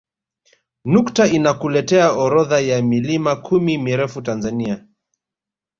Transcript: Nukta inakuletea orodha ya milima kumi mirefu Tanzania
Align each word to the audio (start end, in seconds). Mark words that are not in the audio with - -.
Nukta 0.85 1.27
inakuletea 1.27 2.11
orodha 2.11 2.59
ya 2.59 2.81
milima 2.81 3.35
kumi 3.35 3.77
mirefu 3.77 4.21
Tanzania 4.21 4.85